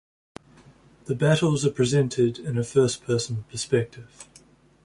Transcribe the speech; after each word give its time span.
The 1.05 1.13
battles 1.13 1.63
are 1.63 1.69
presented 1.69 2.39
in 2.39 2.57
a 2.57 2.63
first-person 2.63 3.43
perspective. 3.51 4.27